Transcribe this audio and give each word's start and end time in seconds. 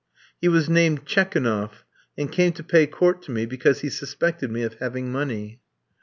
He 0.41 0.47
was 0.47 0.67
named 0.67 1.05
Tchekounoff, 1.05 1.83
and 2.17 2.31
came 2.31 2.53
to 2.53 2.63
pay 2.63 2.87
court 2.87 3.21
to 3.21 3.31
me, 3.31 3.45
because 3.45 3.81
he 3.81 3.91
suspected 3.91 4.49
me 4.49 4.63
of 4.63 4.73
having 4.79 5.11
money. 5.11 5.61